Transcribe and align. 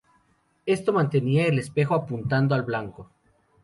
Esto 0.65 0.93
mantenía 0.93 1.45
el 1.45 1.59
espejo 1.59 1.93
apuntando 1.93 2.55
al 2.55 2.63
blanco. 2.63 3.11